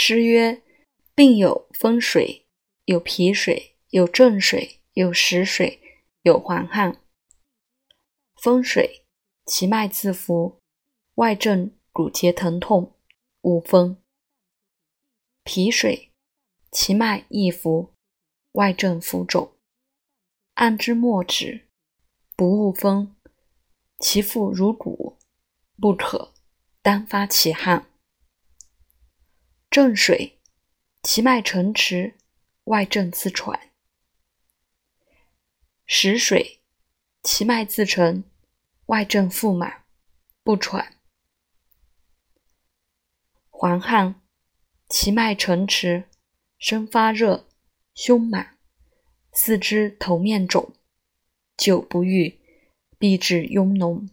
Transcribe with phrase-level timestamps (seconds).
[0.00, 0.62] 诗曰
[1.16, 2.46] ：“病有风水，
[2.84, 5.80] 有脾水，有正水，有实水，
[6.22, 7.02] 有黄汗。
[8.36, 9.04] 风水，
[9.44, 10.60] 其脉自浮，
[11.16, 12.94] 外症骨节疼痛，
[13.40, 13.96] 无风；
[15.42, 16.12] 脾水，
[16.70, 17.92] 其脉易浮，
[18.52, 19.50] 外症浮肿，
[20.54, 21.66] 按之末止，
[22.36, 23.16] 不恶风，
[23.98, 25.18] 其腹如鼓，
[25.80, 26.32] 不可
[26.82, 27.90] 单发其汗。
[29.78, 30.40] 正水，
[31.04, 32.16] 其脉沉迟，
[32.64, 33.70] 外症自喘；
[35.86, 36.58] 实水，
[37.22, 38.24] 其脉自沉，
[38.86, 39.84] 外症腹满，
[40.42, 40.96] 不喘。
[43.50, 44.20] 黄汗，
[44.88, 46.08] 其脉沉迟，
[46.58, 47.46] 身发热，
[47.94, 48.58] 胸满，
[49.32, 50.74] 四肢头面肿，
[51.56, 52.40] 久不愈，
[52.98, 54.08] 必致痈脓。